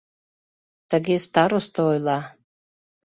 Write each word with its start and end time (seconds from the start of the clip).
Тыге 0.89 1.15
старосто 1.25 1.79
ойла. 1.91 2.19